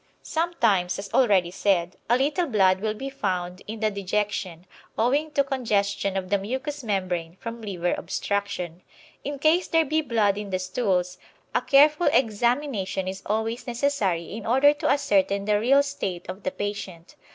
[0.23, 4.65] Sometimes, as already said, a little blood will be found in the dejection,
[4.97, 8.81] owing to congestion of the mucous membrane from liver obstruction.
[9.23, 11.19] In case there be blood in the stools,
[11.53, 16.49] a careful examination is always necessary in order to ascertain the real state of the
[16.51, 17.15] patient.